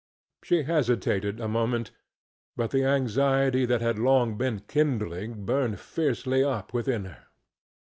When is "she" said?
0.43-0.63